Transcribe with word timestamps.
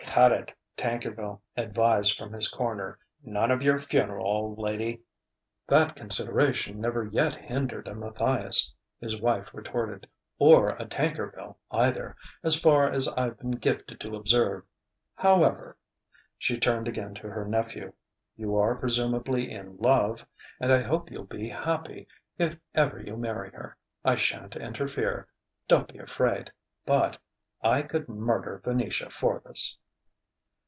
"Cut 0.13 0.33
it," 0.33 0.53
Tankerville 0.75 1.39
advised 1.55 2.17
from 2.17 2.33
his 2.33 2.49
corner. 2.49 2.99
"None 3.23 3.49
of 3.49 3.61
your 3.63 3.77
funeral, 3.77 4.27
old 4.27 4.57
lady." 4.57 4.99
"That 5.67 5.95
consideration 5.95 6.81
never 6.81 7.05
yet 7.05 7.31
hindered 7.33 7.87
a 7.87 7.95
Matthias," 7.95 8.73
his 8.99 9.21
wife 9.21 9.47
retorted 9.53 10.05
"or 10.37 10.71
a 10.71 10.83
Tankerville, 10.85 11.55
either, 11.71 12.17
as 12.43 12.59
far 12.59 12.89
as 12.89 13.07
I've 13.07 13.37
been 13.37 13.51
gifted 13.51 14.01
to 14.01 14.17
observe. 14.17 14.65
However" 15.15 15.77
she 16.37 16.59
turned 16.59 16.89
again 16.89 17.13
to 17.13 17.29
her 17.29 17.45
nephew 17.45 17.93
"you 18.35 18.57
are 18.57 18.75
presumably 18.75 19.49
in 19.49 19.77
love, 19.77 20.27
and 20.59 20.73
I 20.73 20.81
hope 20.83 21.09
you'll 21.09 21.23
be 21.23 21.47
happy, 21.47 22.05
if 22.37 22.57
ever 22.75 22.99
you 23.01 23.15
marry 23.15 23.49
her. 23.51 23.77
I 24.03 24.15
shan't 24.15 24.57
interfere 24.57 25.29
don't 25.69 25.87
be 25.87 25.99
afraid 25.99 26.51
but... 26.85 27.17
I 27.61 27.81
could 27.83 28.09
murder 28.09 28.61
Venetia 28.61 29.09
for 29.09 29.41
this!" 29.45 29.77